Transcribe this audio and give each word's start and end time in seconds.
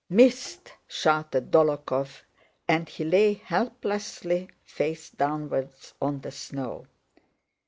"Missed!" 0.09 0.71
shouted 0.87 1.51
Dólokhov, 1.51 2.23
and 2.67 2.89
he 2.89 3.03
lay 3.03 3.35
helplessly, 3.35 4.49
face 4.63 5.11
downwards 5.11 5.93
on 6.01 6.21
the 6.21 6.31
snow. 6.31 6.87